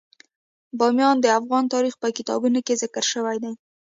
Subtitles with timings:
[0.77, 3.51] بامیان د افغان تاریخ په کتابونو کې ذکر شوی دي.